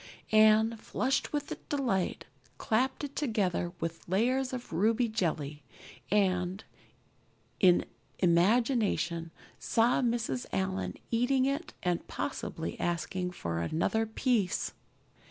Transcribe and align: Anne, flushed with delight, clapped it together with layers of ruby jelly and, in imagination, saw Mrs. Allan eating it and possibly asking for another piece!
Anne, 0.31 0.75
flushed 0.77 1.31
with 1.31 1.53
delight, 1.69 2.25
clapped 2.57 3.03
it 3.03 3.15
together 3.15 3.71
with 3.79 4.09
layers 4.09 4.51
of 4.51 4.73
ruby 4.73 5.07
jelly 5.07 5.61
and, 6.09 6.63
in 7.59 7.85
imagination, 8.17 9.29
saw 9.59 10.01
Mrs. 10.01 10.47
Allan 10.51 10.95
eating 11.11 11.45
it 11.45 11.73
and 11.83 12.07
possibly 12.07 12.79
asking 12.79 13.29
for 13.29 13.59
another 13.59 14.07
piece! 14.07 14.73